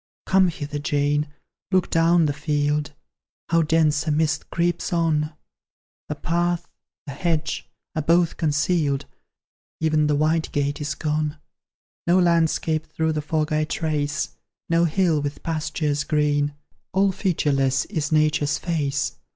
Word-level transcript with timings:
"Come 0.25 0.47
hither, 0.47 0.79
Jane, 0.79 1.27
look 1.71 1.91
down 1.91 2.25
the 2.25 2.33
field; 2.33 2.91
How 3.49 3.61
dense 3.61 4.07
a 4.07 4.11
mist 4.11 4.49
creeps 4.49 4.91
on! 4.91 5.33
The 6.09 6.15
path, 6.15 6.67
the 7.05 7.11
hedge, 7.13 7.69
are 7.95 8.01
both 8.01 8.35
concealed, 8.35 9.05
Ev'n 9.79 10.07
the 10.07 10.15
white 10.15 10.51
gate 10.51 10.81
is 10.81 10.95
gone 10.95 11.37
No 12.07 12.17
landscape 12.17 12.87
through 12.87 13.11
the 13.13 13.21
fog 13.21 13.53
I 13.53 13.63
trace, 13.63 14.29
No 14.71 14.85
hill 14.85 15.21
with 15.21 15.43
pastures 15.43 16.03
green; 16.03 16.55
All 16.93 17.11
featureless 17.11 17.85
is 17.85 18.11
Nature's 18.11 18.57
face. 18.57 19.17